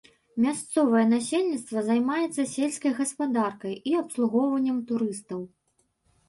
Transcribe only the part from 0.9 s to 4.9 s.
насельніцтва займаецца сельскай гаспадаркай і абслугоўваннем